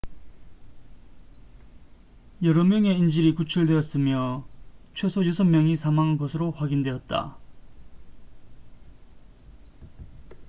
[2.41, 4.47] 여러 명의 인질이 구출되었으며
[4.95, 7.37] 최소 여섯 명이 사망한 것으로 확인되었다